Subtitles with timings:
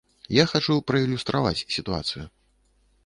[0.35, 2.25] Я хачу праілюстраваць сітуацыю.